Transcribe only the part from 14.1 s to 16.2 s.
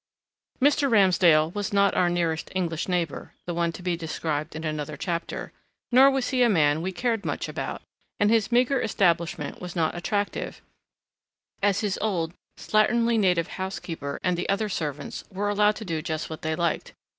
and the other servants were allowed to do